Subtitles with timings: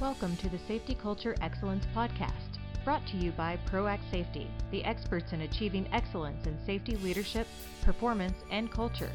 [0.00, 5.32] Welcome to the Safety Culture Excellence Podcast, brought to you by ProAct Safety, the experts
[5.32, 7.48] in achieving excellence in safety leadership,
[7.82, 9.10] performance, and culture.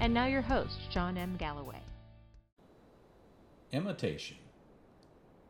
[0.00, 1.36] And now your host, Shawn M.
[1.36, 1.78] Galloway.
[3.70, 4.38] Imitation.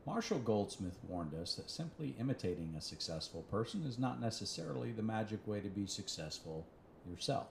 [0.07, 5.47] Marshall Goldsmith warned us that simply imitating a successful person is not necessarily the magic
[5.47, 6.67] way to be successful
[7.11, 7.47] yourself.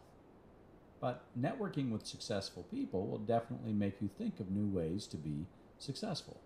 [1.01, 5.47] But networking with successful people will definitely make you think of new ways to be
[5.79, 6.39] successful.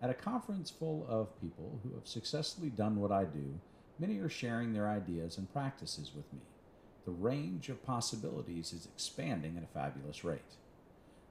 [0.00, 3.58] At a conference full of people who have successfully done what I do,
[3.98, 6.40] many are sharing their ideas and practices with me.
[7.04, 10.54] The range of possibilities is expanding at a fabulous rate.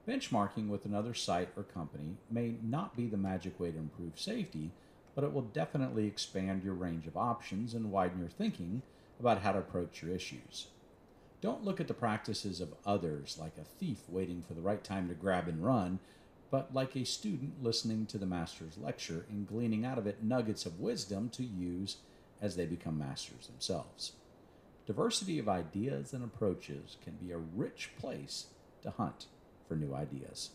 [0.06, 4.70] Benchmarking with another site or company may not be the magic way to improve safety,
[5.14, 8.82] but it will definitely expand your range of options and widen your thinking
[9.18, 10.68] about how to approach your issues.
[11.40, 15.08] Don't look at the practices of others like a thief waiting for the right time
[15.08, 16.00] to grab and run,
[16.50, 20.66] but like a student listening to the master's lecture and gleaning out of it nuggets
[20.66, 21.96] of wisdom to use
[22.40, 24.12] as they become masters themselves.
[24.86, 28.46] Diversity of ideas and approaches can be a rich place
[28.82, 29.26] to hunt
[29.66, 30.50] for new ideas.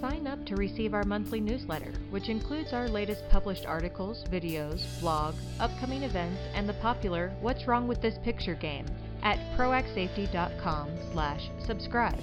[0.00, 5.34] Sign up to receive our monthly newsletter, which includes our latest published articles, videos, blog,
[5.60, 8.86] upcoming events, and the popular What's Wrong with This Picture game
[9.22, 12.20] at proactsafety.com slash subscribe.